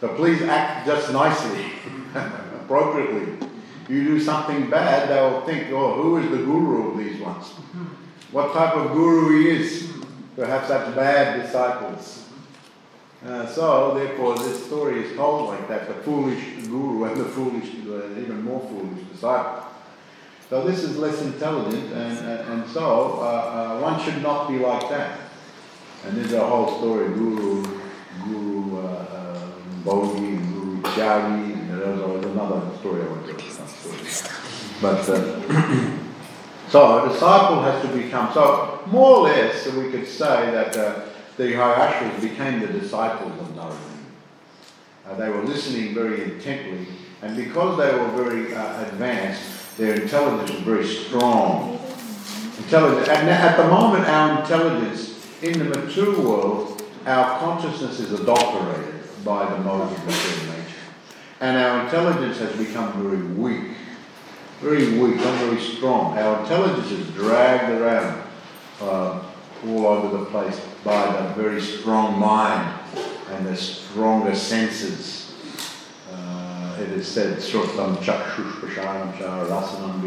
[0.00, 1.72] So please act just nicely,
[2.14, 3.46] appropriately.
[3.88, 7.46] You do something bad, they will think, oh, who is the guru of these ones?
[8.32, 9.92] What type of guru he is
[10.36, 12.30] to have such bad disciples?
[13.24, 17.68] Uh, so, therefore, this story is told like that the foolish guru and the foolish,
[17.88, 19.73] uh, even more foolish disciple.
[20.50, 24.58] So this is less intelligent, and, and, and so uh, uh, one should not be
[24.58, 25.20] like that.
[26.04, 27.62] And there's a whole story, Guru,
[28.24, 29.50] Guru uh, uh,
[29.84, 34.30] Bogi, and Guru Jagi, and there's another story I want to tell.
[34.82, 35.90] But uh,
[36.68, 41.06] so a disciple has to become, so more or less we could say that uh,
[41.38, 43.80] the Haryashvas became the disciples of Narayana.
[45.06, 46.86] Uh, they were listening very intently,
[47.22, 51.80] and because they were very advanced, their intelligence is very strong.
[52.58, 53.08] Intelligence.
[53.08, 59.50] And at the moment, our intelligence in the mature world, our consciousness is adulterated by
[59.50, 60.76] the modes of material nature.
[61.40, 63.76] And our intelligence has become very weak.
[64.60, 66.16] Very weak, not very strong.
[66.16, 68.22] Our intelligence is dragged around
[68.80, 69.22] uh,
[69.66, 72.80] all over the place by the very strong mind
[73.30, 75.23] and the stronger senses
[76.84, 80.04] it is said, Srotam Chakshushpasharam Cha Rasanam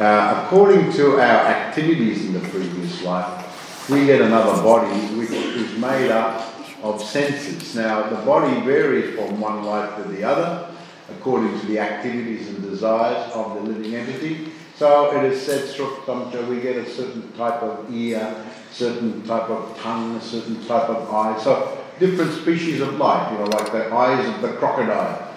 [0.00, 5.78] uh, According to our activities in the previous life, we get another body which is
[5.78, 6.48] made up
[6.82, 7.74] of senses.
[7.74, 10.68] Now, the body varies from one life to the other
[11.10, 14.52] according to the activities and desires of the living entity.
[14.76, 18.34] So it is said, Srutamcha, we get a certain type of ear,
[18.70, 21.38] certain type of tongue, a certain type of eye.
[21.42, 25.28] So different species of life, you know, like the eyes of the crocodile.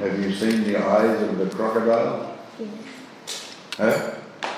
[0.00, 2.36] Have you seen the eyes of the crocodile?
[3.76, 4.14] Huh?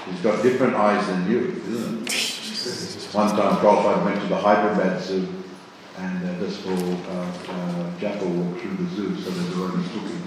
[0.06, 3.14] He's got different eyes than you, isn't it?
[3.14, 5.26] One time Prabhupada went to the Hyderabad Zoo
[5.98, 10.22] and uh, this little uh, uh, jackal walked through the zoo so they were looking.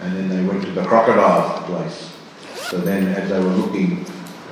[0.00, 2.12] And then they went to the crocodile place.
[2.54, 4.04] So then as they were looking,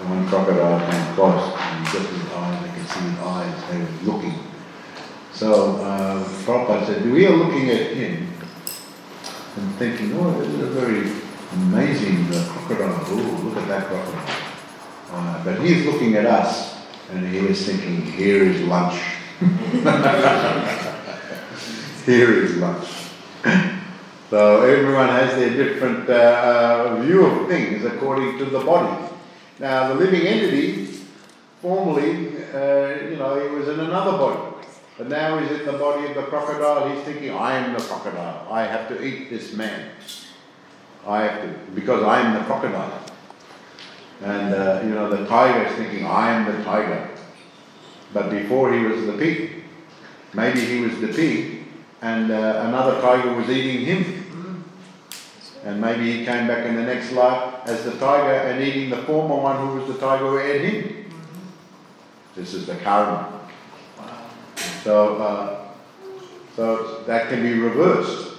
[0.07, 3.79] one crocodile came close and he got his eyes, they could see his eyes, they
[3.79, 4.46] were looking.
[5.37, 8.27] So uh, Prabhupada said, we are looking at him
[9.57, 11.13] and thinking, oh, this is a very
[11.53, 13.05] amazing uh, crocodile.
[13.05, 14.25] Oh, look at that crocodile.
[15.11, 16.79] Uh, but he's looking at us
[17.13, 18.99] and he is thinking, here is lunch.
[22.07, 22.89] Here is lunch.
[24.31, 29.13] So everyone has their different uh, uh, view of things according to the body.
[29.59, 30.87] Now, the living entity,
[31.61, 34.56] formerly, uh, you know, he was in another body.
[34.99, 36.89] But now he's in the body of the crocodile.
[36.89, 38.47] He's thinking, I am the crocodile.
[38.51, 39.91] I have to eat this man.
[41.07, 43.03] I have to, because I am the crocodile.
[44.23, 47.11] And, uh, you know, the tiger is thinking, I am the tiger.
[48.15, 49.65] But before he was the pig.
[50.33, 51.65] Maybe he was the pig
[52.03, 54.65] and uh, another tiger was eating him.
[55.65, 58.99] And maybe he came back in the next life as the tiger and eating the
[58.99, 61.11] former one who was the tiger who ate him.
[62.35, 63.36] This is the karma.
[64.87, 65.67] So, uh,
[66.55, 68.39] so that can be reversed.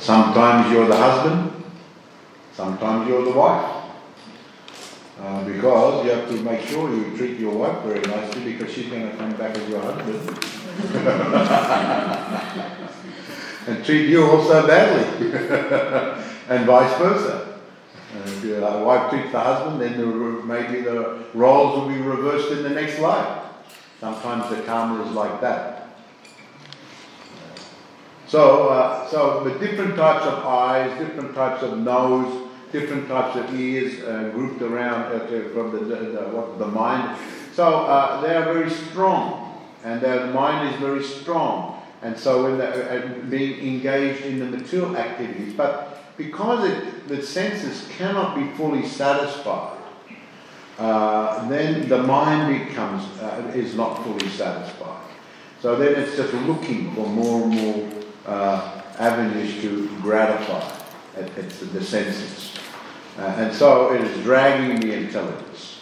[0.00, 1.52] Sometimes you're the husband,
[2.52, 3.84] sometimes you're the wife.
[5.22, 8.88] Uh, because you have to make sure you treat your wife very nicely because she's
[8.88, 10.18] going to come back as your husband.
[13.68, 15.30] and treat you also badly.
[16.48, 17.60] and vice versa.
[18.16, 22.50] And if your wife treats the husband, then the, maybe the roles will be reversed
[22.50, 23.43] in the next life.
[24.04, 25.88] Sometimes the karma is like that.
[28.26, 33.58] So, uh, so the different types of eyes, different types of nose, different types of
[33.58, 37.18] ears uh, grouped around uh, from the, the, the, what, the mind.
[37.54, 41.82] So uh, they are very strong, and the mind is very strong.
[42.02, 47.22] And so when they're uh, being engaged in the material activities, but because it, the
[47.22, 49.78] senses cannot be fully satisfied,
[50.78, 55.02] uh, then the mind becomes uh, is not fully satisfied.
[55.60, 57.90] So then it's just looking for more and more
[58.26, 60.84] uh, avenues to gratify
[61.16, 62.54] it, it's the senses.
[63.18, 65.78] Uh, and so it is dragging the intelligence.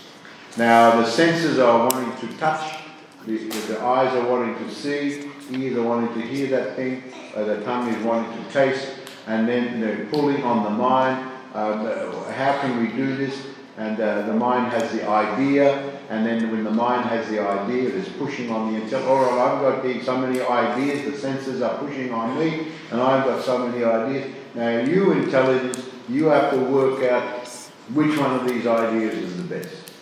[0.59, 2.83] Now the senses are wanting to touch,
[3.27, 7.03] the, the eyes are wanting to see, ears are wanting to hear that thing,
[7.35, 8.89] uh, the tongue is wanting to taste,
[9.27, 11.31] and then they're pulling on the mind.
[11.55, 13.47] Uh, how can we do this?
[13.79, 17.89] And uh, the mind has the idea, and then when the mind has the idea,
[17.89, 19.09] it is pushing on the.
[19.09, 23.01] All right, I've got these, so many ideas, the senses are pushing on me, and
[23.01, 24.31] I've got so many ideas.
[24.55, 27.49] Now, you intelligence, you have to work out
[27.95, 29.93] which one of these ideas is the best.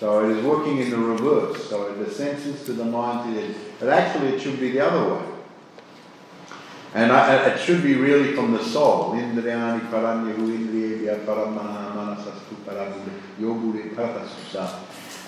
[0.00, 1.68] So it is working in the reverse.
[1.68, 5.14] So the senses to the mind to the, but actually it should be the other
[5.14, 5.24] way.
[6.94, 9.14] And I, it should be really from the soul.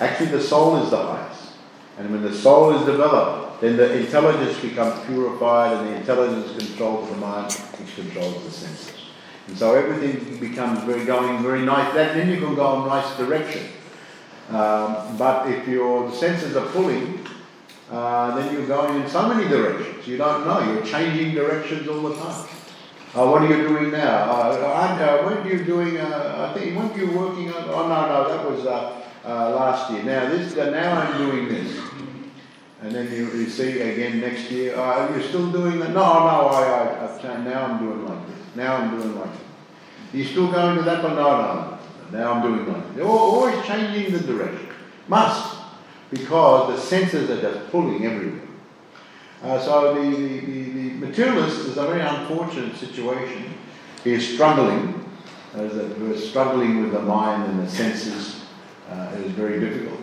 [0.00, 1.52] Actually, the soul is the highest.
[1.98, 7.08] And when the soul is developed, then the intelligence becomes purified and the intelligence controls
[7.08, 8.92] the mind, which controls the senses.
[9.46, 11.92] And so everything becomes very going very nice.
[11.94, 13.68] Then you can go in nice direction.
[14.50, 17.26] Um, but if your senses are pulling,
[17.90, 20.06] uh, then you're going in so many directions.
[20.06, 20.72] You don't know.
[20.72, 22.48] You're changing directions all the time.
[23.14, 24.28] Uh, what are you doing now?
[24.28, 25.96] Uh, uh, weren't you doing?
[25.98, 27.62] Uh, I think weren't you working on?
[27.68, 30.02] Oh no, no, that was uh, uh, last year.
[30.02, 31.78] Now this, now I'm doing this,
[32.82, 34.74] and then you, you see again next year.
[34.74, 35.90] Uh, you're still doing that?
[35.90, 38.56] No, no, I, I, I, now I'm doing like this.
[38.56, 39.40] Now I'm doing like this.
[40.12, 41.00] You still going to that?
[41.00, 41.78] But no, no.
[42.18, 42.96] Now I'm doing like this.
[42.96, 44.70] They're always changing the direction.
[45.06, 45.56] Must
[46.10, 48.43] because the senses are just pulling everywhere.
[49.44, 53.52] Uh, so the, the, the, the, materialist is a very unfortunate situation.
[54.02, 55.04] He is struggling,
[55.52, 58.46] as a, we're struggling with the mind and the senses.
[58.90, 60.00] Uh, it is very difficult.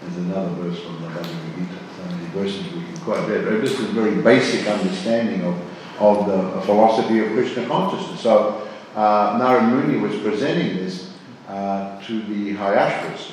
[0.00, 1.78] There's another verse from the Bhagavad Gita.
[1.98, 3.42] So many verses we can quote there.
[3.42, 8.22] But this is a very basic understanding of, of the philosophy of Krishna consciousness.
[8.22, 11.12] So uh, Narad Muni was presenting this
[11.48, 13.32] uh, to the Haryashvas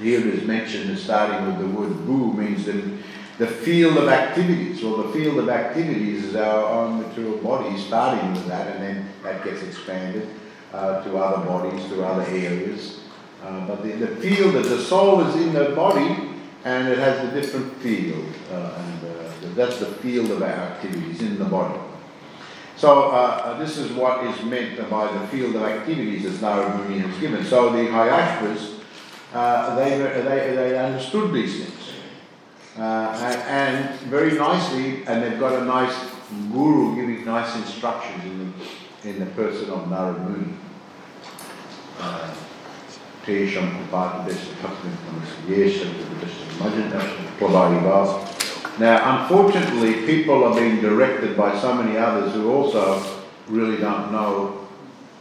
[0.00, 2.76] here it is mentioned starting with the word bhu means that
[3.38, 4.82] the field of activities.
[4.82, 9.08] Well, the field of activities is our own material body, starting with that, and then
[9.22, 10.28] that gets expanded
[10.72, 13.00] uh, to other bodies, to other areas.
[13.42, 16.30] Uh, but the, the field of the soul is in the body,
[16.64, 21.22] and it has a different field, uh, and uh, that's the field of our activities
[21.22, 21.78] in the body.
[22.76, 27.00] So uh, this is what is meant by the field of activities as Narad Muni
[27.00, 27.44] has given.
[27.44, 28.78] So the Haryashvas
[29.32, 31.77] uh, they, they, they understood these things.
[32.78, 35.96] Uh, and, and, very nicely, and they've got a nice
[36.52, 40.54] guru giving nice instructions in the, in the person of Narad Muni.
[41.98, 42.32] Uh,
[48.78, 53.02] now, unfortunately, people are being directed by so many others who also
[53.48, 54.66] really don't know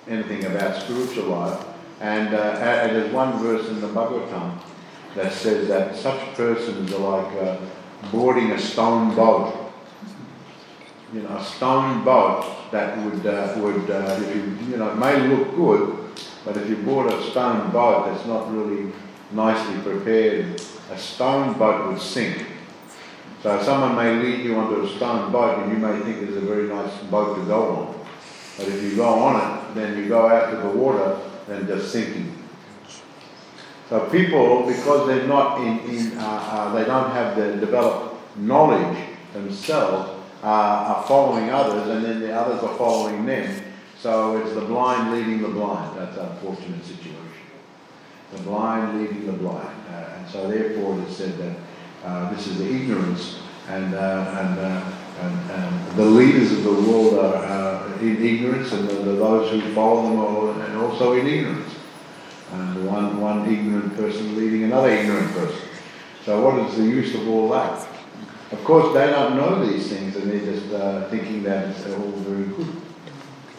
[0.08, 1.66] anything about spiritual life
[2.00, 4.60] and uh, there's one verse in the Bhagavatam
[5.18, 7.58] that says that such persons are like uh,
[8.12, 9.72] boarding a stone boat.
[11.12, 14.96] You know, a stone boat that would, uh, would uh, if you, you know, it
[14.96, 15.98] may look good,
[16.46, 18.94] but if you board a stone boat that's not really
[19.32, 20.62] nicely prepared,
[20.92, 22.46] a stone boat would sink.
[23.42, 26.42] So someone may lead you onto a stone boat and you may think it's a
[26.42, 28.06] very nice boat to go on.
[28.58, 31.92] But if you go on it, then you go out to the water and just
[31.92, 32.37] sinking.
[33.90, 38.98] So people, because they're not in, in uh, uh, they don't have the developed knowledge
[39.32, 40.10] themselves,
[40.44, 43.64] uh, are following others, and then the others are following them.
[43.98, 45.98] So it's the blind leading the blind.
[45.98, 47.14] That's an unfortunate situation.
[48.34, 51.56] The blind leading the blind, uh, and so therefore it said that
[52.04, 54.60] uh, this is the ignorance, and uh, and,
[55.22, 59.74] and, and the leaders of the world are in ignorance, and the, the, those who
[59.74, 61.77] follow them are and also in ignorance
[62.54, 65.68] and one, one ignorant person leading another ignorant person.
[66.26, 67.88] So what is the use of all that?
[68.52, 72.12] Of course, they don't know these things and they're just uh, thinking that it's all
[72.28, 72.82] very good.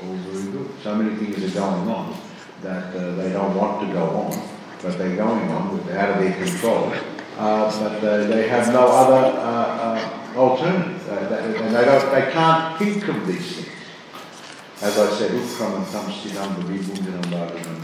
[0.02, 0.70] All very good.
[0.82, 2.18] So many things are going on
[2.62, 4.48] that uh, they don't want to go on,
[4.82, 6.92] but they're going on out of their control.
[7.36, 12.78] Uh, but uh, they have no other uh, uh, alternative, and they, don't, they can't
[12.78, 13.68] think of these things.
[14.80, 17.77] As I said, Utkraman Tamstidam Vibundanam Bhagavan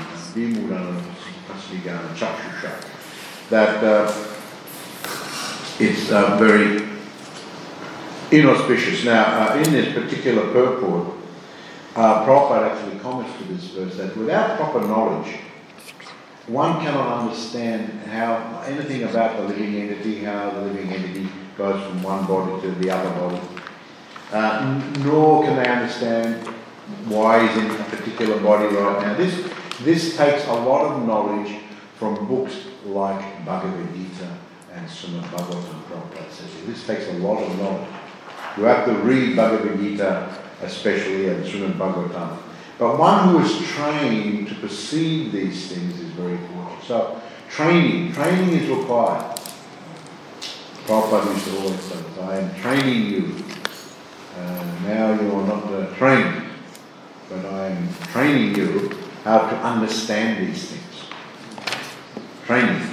[3.50, 4.12] That uh,
[5.78, 6.88] it's uh, very
[8.30, 9.04] inauspicious.
[9.04, 11.14] Now, uh, in this particular purport,
[11.94, 15.36] uh, Prabhupada actually comments to this verse that without proper knowledge,
[16.46, 22.02] one cannot understand how anything about the living entity, how the living entity goes from
[22.02, 23.40] one body to the other body.
[24.32, 26.44] Uh, nor can they understand
[27.06, 29.14] why he's in a particular body right now.
[29.14, 31.56] This, this takes a lot of knowledge
[31.98, 32.54] from books
[32.84, 34.28] like Bhagavad Gita
[34.72, 37.88] and Srimad Bhagavatam Prabhupada says This takes a lot of knowledge.
[38.56, 42.38] You have to read Bhagavad Gita especially and Srimad Bhagavatam.
[42.78, 46.82] But one who is trained to perceive these things is very important.
[46.82, 47.20] So
[47.50, 49.38] training, training is required.
[50.86, 53.44] Prabhupada used to always say, I am training you.
[54.36, 56.44] Uh, now you are not uh, trained
[57.28, 58.90] but I'm training you
[59.24, 61.10] how to understand these things.
[62.44, 62.86] Training.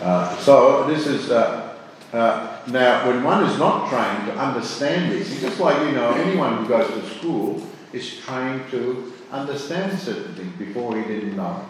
[0.00, 1.76] Uh, so this is uh,
[2.12, 6.10] uh, now when one is not trained to understand this, it's just like you know
[6.12, 11.66] anyone who goes to school is trained to understand certain things before he didn't know,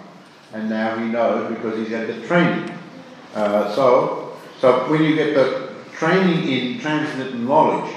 [0.53, 2.73] and now he knows because he's had the training.
[3.35, 7.93] Uh, so, so when you get the training in transcendental knowledge,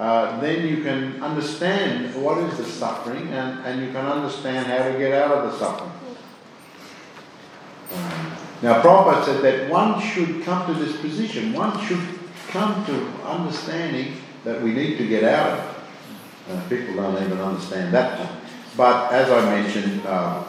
[0.00, 4.90] uh, then you can understand what is the suffering and, and you can understand how
[4.90, 5.92] to get out of the suffering.
[8.62, 12.00] Now, Prabhupada said that one should come to this position, one should
[12.48, 16.50] come to understanding that we need to get out of it.
[16.50, 18.40] Uh, people don't even understand that point.
[18.78, 20.44] But as I mentioned, uh,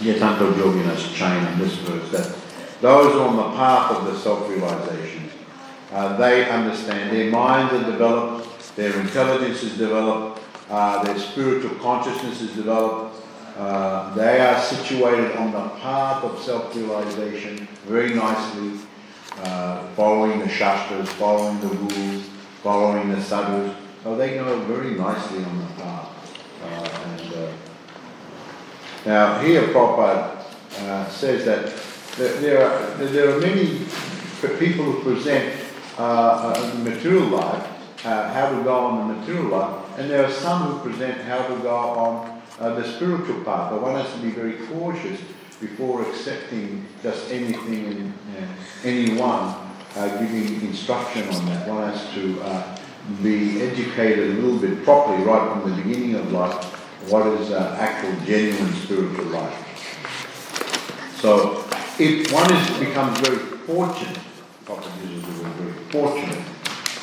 [0.00, 2.36] Yatanto Yogina's chain in this verse, that
[2.82, 5.29] those on the path of the self realization
[5.92, 7.14] uh, they understand.
[7.14, 13.16] Their minds are developed, their intelligence is developed, uh, their spiritual consciousness is developed.
[13.58, 18.78] Uh, they are situated on the path of self realization very nicely,
[19.42, 22.24] uh, following the Shastras, following the rules,
[22.62, 23.76] following the sadhus.
[24.04, 26.08] So they go very nicely on the path.
[26.62, 27.52] Uh, and, uh,
[29.04, 31.74] now, here Prabhupada says that
[32.40, 33.80] there are, there are many
[34.58, 35.59] people who present
[36.00, 40.30] uh, uh, material life, uh, how to go on the material life, and there are
[40.30, 43.70] some who present how to go on uh, the spiritual path.
[43.70, 45.20] But one has to be very cautious
[45.60, 48.14] before accepting just anything and
[48.82, 49.54] anyone
[49.94, 51.68] giving instruction on that.
[51.68, 56.64] One has to be educated a little bit properly right from the beginning of life
[57.10, 61.16] what is uh, actual genuine spiritual life.
[61.20, 61.62] So
[61.98, 64.16] if one is, becomes very fortunate
[64.78, 65.19] very
[65.90, 66.44] fortunate,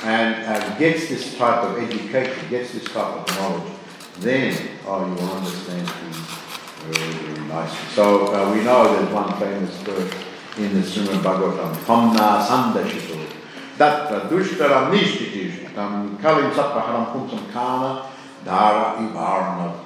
[0.03, 3.73] and uh, gets this type of education, gets this type of knowledge,
[4.19, 6.17] then, oh, you will understand things
[6.85, 7.89] very, very nicely.
[7.93, 10.13] So uh, we know there's one famous verse
[10.57, 13.29] in the Srimad Bhagavatam, Pamna Sandashito,
[13.77, 18.09] Datta Dushtaram Nishtitish, Tam Kalim Sattvaharam Punsam Kana,
[18.43, 19.77] Dara Ivarna.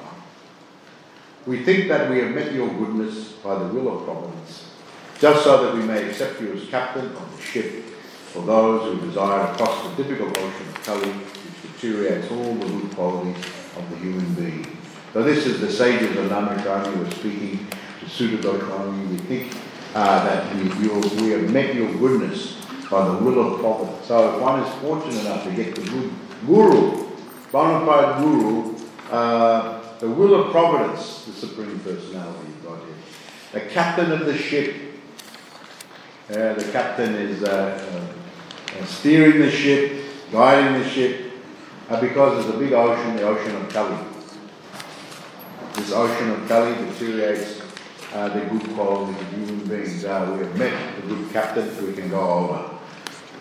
[1.46, 4.72] We think that we have met your goodness by the will of providence
[5.20, 7.91] just so that we may accept you as captain of the ship
[8.32, 12.66] for those who desire to cross the difficult ocean of Kali, which deteriorates all the
[12.66, 13.46] good qualities
[13.78, 14.78] of the human being.
[15.14, 17.68] So this is the sages of Namakani who are speaking
[18.18, 19.54] to Goswami, we think
[19.96, 20.64] uh, that we,
[21.22, 22.58] we have met your goodness
[22.90, 24.08] by the will of providence.
[24.08, 26.12] So if one is fortunate enough to get the good
[26.46, 27.08] guru,
[27.52, 28.76] bona fide guru,
[29.10, 32.96] uh, the will of providence, the supreme personality of Godhead,
[33.54, 34.76] the captain of the ship.
[36.30, 38.14] Uh, the captain is uh,
[38.80, 41.32] uh, steering the ship, guiding the ship,
[42.00, 43.98] because there's a big ocean, the ocean of Kali.
[45.74, 47.62] This ocean of Kali deteriorates
[48.14, 50.06] uh, the good qualities of human beings.
[50.06, 52.78] Uh, we have met the good captain, we can go over.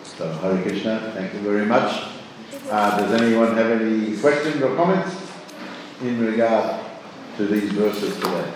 [0.03, 2.03] So, Hare Krishna, thank you very much.
[2.69, 5.15] Uh, does anyone have any questions or comments
[6.01, 6.85] in regard
[7.37, 8.53] to these verses today?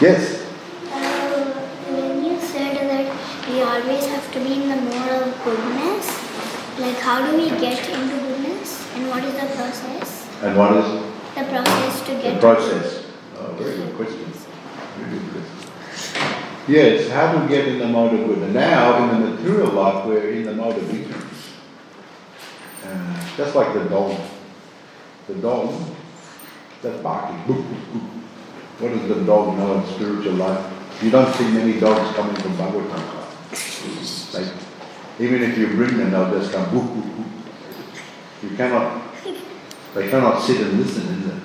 [0.00, 0.42] Yes?
[0.90, 6.06] Uh, when you said that we always have to be in the mode of goodness,
[6.78, 10.28] like how do we get into goodness and what is the process?
[10.42, 11.02] And what is
[11.34, 12.34] The process to get.
[12.34, 13.06] the process?
[13.38, 14.32] Oh, very good question.
[14.98, 16.30] Very good question.
[16.66, 18.52] Yes, how to get in the mode of goodness.
[18.52, 21.50] Now, in the material life, we're in the mode of ignorance.
[22.84, 24.18] Uh, just like the dog.
[25.28, 25.72] The dog,
[26.82, 28.20] that's barking.
[28.84, 30.60] What does the dog know in spiritual life?
[31.02, 34.34] You don't see many dogs coming from Bhagavatam.
[34.34, 34.52] Like,
[35.18, 37.30] even if you bring them, they'll just come boop, boop, boop.
[38.42, 39.02] You cannot,
[39.94, 41.42] they cannot sit and listen, is it?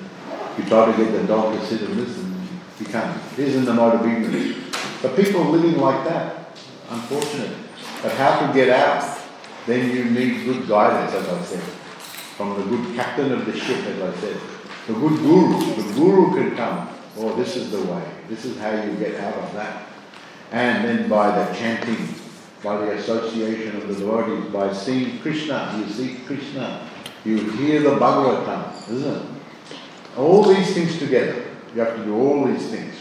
[0.58, 2.46] You try to get the dog to sit and listen,
[2.78, 3.18] he can't.
[3.36, 4.76] He's in the mode of ignorance.
[5.00, 6.54] But people living like that,
[6.90, 7.56] unfortunate.
[8.02, 9.18] But how to get out?
[9.66, 11.62] Then you need good guidance, as I said,
[12.36, 14.36] from the good captain of the ship, as I said.
[14.88, 16.88] The good guru, the guru can come.
[17.16, 18.02] Oh, this is the way.
[18.28, 19.86] This is how you get out of that.
[20.52, 22.14] And then by the chanting,
[22.62, 26.88] by the association of the devotees, by seeing Krishna, you see Krishna,
[27.24, 29.22] you hear the Bhagavatam, isn't it?
[30.16, 31.44] All these things together.
[31.74, 32.94] You have to do all these things.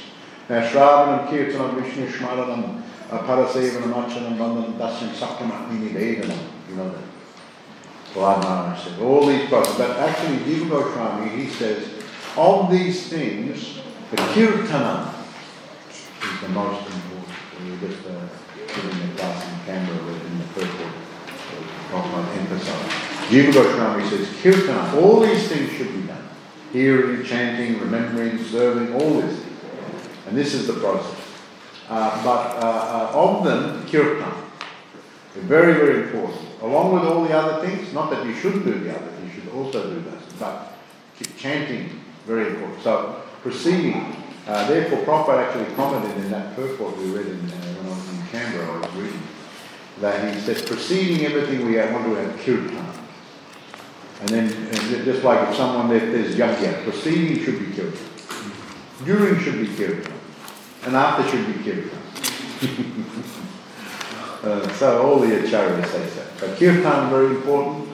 [0.47, 6.37] Now, Shravanam, Kirtanam, Vishnu, Shmaranam, Padasevanam, Archanam, Bandhanam, Dasyam, Sakyamatmini, Vedanam.
[6.69, 7.03] You know that.
[8.13, 9.77] Prahlad Maharaj said, all these processes.
[9.77, 11.87] But actually, Jiva Goswami, he says,
[12.37, 13.79] of these things,
[14.11, 15.13] the Kirtanam
[15.91, 17.35] is the most important.
[17.63, 18.27] We were just uh,
[18.67, 20.71] giving a class in Canberra in the first
[21.89, 22.91] Prabhupada emphasized.
[23.29, 26.27] Jiva Goswami says, Kirtanam, all these things should be done.
[26.73, 30.09] Hearing, chanting, remembering, serving, all these things.
[30.27, 31.19] And this is the process.
[31.87, 34.33] Uh, but uh, uh, of them, kirtan.
[35.33, 36.41] They're very, very important.
[36.61, 39.41] Along with all the other things, not that you shouldn't do the other, things, you
[39.41, 40.23] should also do this.
[40.39, 40.73] But
[41.37, 42.83] chanting, very important.
[42.83, 44.15] So proceeding.
[44.47, 48.09] Uh, therefore, Prabhupada actually commented in that purport we read in, uh, when I was
[48.09, 49.21] in Canberra, I was reading,
[50.01, 52.85] that he says, preceding everything we want to have kirtan.
[54.21, 58.05] And then, and just like if someone, if there's yajna, proceeding should be kirtan.
[59.05, 60.13] During should be kirtan.
[60.85, 61.89] And after should be kirtan.
[64.43, 66.25] uh, so all the acharyas say so.
[66.39, 67.87] But kirtan very important.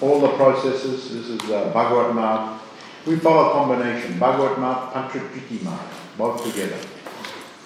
[0.00, 1.10] All the processes.
[1.10, 2.60] This is uh, Bhagavad Marg.
[3.06, 4.18] We follow a combination.
[4.18, 5.80] Bhagavad Marg, Panchakriti Marg.
[6.16, 6.78] Both together.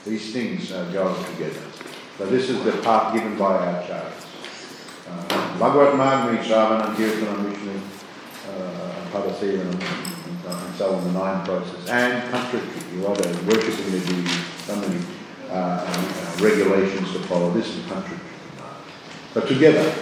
[0.05, 1.61] These things uh, go together.
[2.17, 4.27] So this is the path given by our acharyas.
[5.09, 7.71] Uh, Bhagavad Marg means Shravanam, Kirtanam, Vishnu,
[8.51, 9.75] uh, Padasevanam,
[10.49, 11.89] and so on, the nine process.
[11.89, 15.01] And Panchakriti, what are worshipping the deities, so many
[15.51, 17.51] uh, uh, regulations to follow.
[17.53, 18.19] This is Panchakriti.
[19.35, 19.95] But together,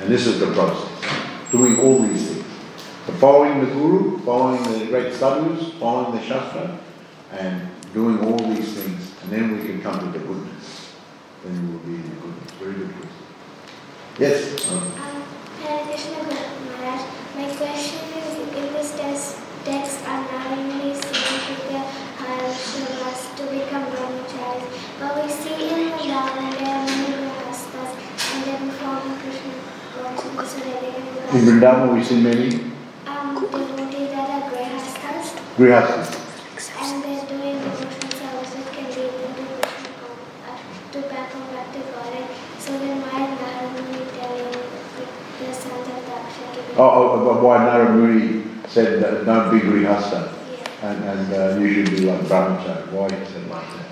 [0.00, 0.88] and this is the process,
[1.50, 2.37] doing all these things.
[3.16, 6.78] Following the Guru, following the great sadhus, following the Shastra,
[7.32, 10.92] and doing all these things, and then we can come to the goodness.
[11.42, 12.50] Then we will be in the goodness.
[12.60, 13.10] Very good question.
[14.18, 14.70] Yes?
[14.70, 14.92] Um,
[16.68, 17.00] Maharaj,
[17.34, 21.80] my question is in this text, text are knowingly saying to the
[22.22, 24.68] Haryashvas to become brahmacharis,
[25.00, 27.92] but we see in the Dharma there are many rastas
[28.34, 32.67] and then performing Krishna consciousness so that they can in Vrindavan we see many
[35.58, 36.14] grihastas.
[36.80, 42.30] and they're doing devotional services can lead to Krishna con- to become back to Godhead.
[42.60, 49.02] So then why is telling the, the sons of Daksha Oh, oh, why Naramuni said
[49.02, 50.90] that don't be grihasta Yeah.
[50.90, 52.92] and, and uh, you should be like brahmachari.
[52.92, 53.88] Why he said like that?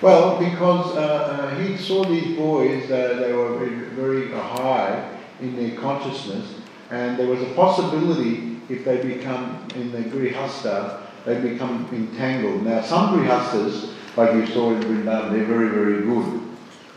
[0.00, 5.54] Well, because uh, uh, he saw these boys, uh, they were very, very high in
[5.56, 6.54] their consciousness,
[6.90, 12.64] and there was a possibility if they become in the grihasta, they become entangled.
[12.64, 16.40] Now, some grihastas, like you saw in Vrindavan, they're very, very good.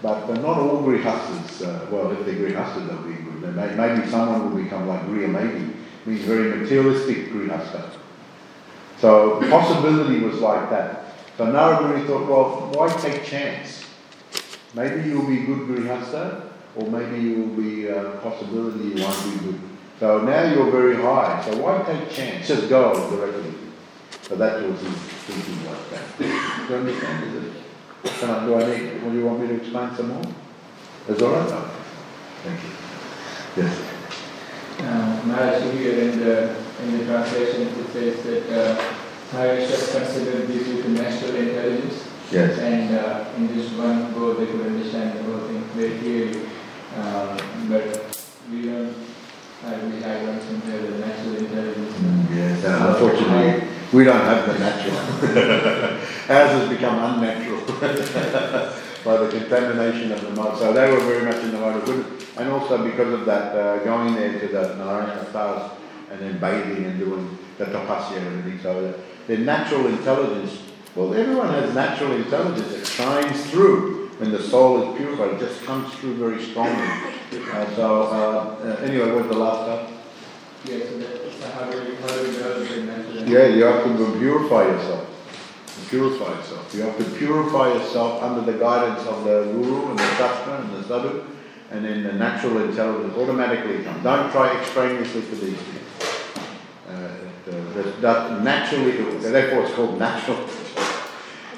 [0.02, 3.42] but, not all grihastas, uh, well, if they're grihastas, they'll be good.
[3.42, 5.74] They may, maybe someone will become like Griya, maybe,
[6.06, 7.90] means very materialistic grihasta.
[9.00, 11.16] So possibility was like that.
[11.38, 13.84] So Narada thought, well, why take chance?
[14.74, 19.62] Maybe you'll be good grihasta, or maybe you'll be uh, possibility you won't be good.
[20.00, 22.48] So now you're very high, so why take chance?
[22.48, 23.54] Just go directly.
[24.22, 26.18] So that was his thinking like that.
[26.20, 27.36] Do you understand?
[27.36, 27.54] Is it?
[28.20, 30.24] Can I, do I need, do you want me to explain some more?
[31.08, 31.52] Is all right?
[31.52, 31.72] Okay.
[32.44, 33.64] Thank you.
[33.64, 33.74] Yes.
[34.80, 38.94] Uh, Maharaj, here in the, in the translation it says that uh,
[39.34, 42.08] Maharaj considered this with natural intelligence.
[42.32, 42.60] Yes.
[42.60, 46.48] And uh, in this one go they could understand the whole thing very clearly.
[46.96, 47.38] Uh,
[47.70, 48.94] but we don't,
[52.32, 54.98] yes, unfortunately, we don't have the natural.
[56.30, 57.62] Ours has become unnatural
[59.06, 60.58] by the contamination of the mud.
[60.60, 62.06] So they were very much in the mode of good.
[62.38, 65.72] And also because of that, uh, going there to the Narayana Saras
[66.12, 68.60] and then bathing and doing the tapasya and everything.
[68.62, 68.94] So
[69.26, 70.62] their natural intelligence,
[70.96, 72.72] well, everyone has natural intelligence.
[72.74, 75.36] that shines through when the soul is purified.
[75.36, 76.88] It just comes through very strongly.
[77.52, 79.94] Uh, so uh, uh anyway, what's the last part?
[80.66, 83.84] Yeah, so, that, so how do we, how do we develop the Yeah, you have
[83.84, 85.08] to purify yourself
[85.90, 86.74] purify yourself.
[86.74, 90.74] You have to purify yourself under the guidance of the Guru and the Shastra and
[90.74, 91.24] the Sadhu,
[91.72, 94.04] and then the natural intelligence automatically comes.
[94.04, 95.84] Don't try extraneously for these things.
[96.90, 97.18] Uh,
[97.52, 100.38] uh, that naturally, therefore it's called natural.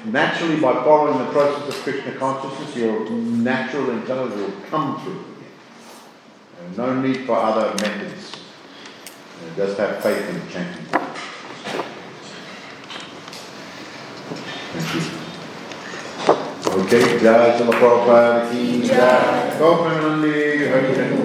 [0.04, 5.24] Naturally, by following the process of Krishna consciousness, your natural intelligence will come through.
[6.56, 8.36] Uh, no need for other methods.
[9.56, 10.86] Just have faith in chanting.
[16.70, 19.58] Okay, Jai Srila Prabhupada ki Jai.
[19.58, 21.19] Gopinandi Hari